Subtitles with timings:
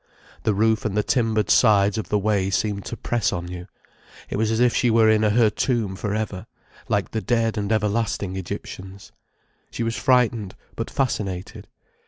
[0.41, 3.67] The roof and the timbered sides of the way seemed to press on you.
[4.31, 6.47] It was as if she were in her tomb for ever,
[6.89, 9.11] like the dead and everlasting Egyptians.
[9.69, 11.67] She was frightened, but fascinated.